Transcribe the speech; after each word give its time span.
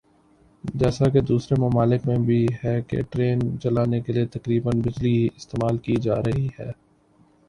جیسا 0.63 1.09
کہ 1.09 1.21
دوسرے 1.21 1.55
ممالک 1.59 2.07
میں 2.07 2.17
بھی 2.19 2.45
ہے 2.63 2.75
کہ 2.87 3.01
ٹرین 3.11 3.39
چلانے 3.59 3.99
کیلئے 4.01 4.25
تقریبا 4.33 4.71
بجلی 4.77 5.11
ہی 5.13 5.27
استعمال 5.35 5.77
کی 5.85 5.95
جارہی 6.01 6.47
ھے 6.57 6.69